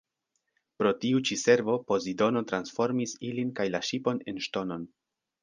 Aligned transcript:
Pro 0.79 0.93
tiu 1.03 1.19
ĉi 1.29 1.37
servo 1.41 1.75
Pozidono 1.91 2.43
transformis 2.53 3.15
ilin 3.29 3.53
kaj 3.61 3.69
la 3.77 3.83
ŝipon 3.91 4.25
en 4.33 4.43
ŝtonon. 4.49 4.91